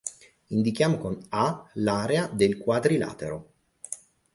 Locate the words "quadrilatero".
2.57-3.51